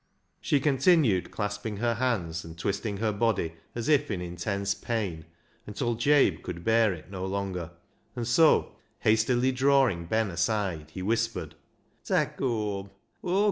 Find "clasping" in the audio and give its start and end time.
1.29-1.77